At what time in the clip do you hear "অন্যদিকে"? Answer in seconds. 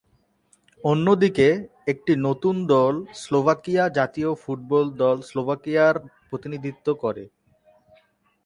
0.83-1.47